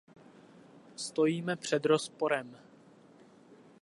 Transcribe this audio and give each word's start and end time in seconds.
Stojíme 0.95 1.55
před 1.55 1.85
rozporem. 1.85 2.57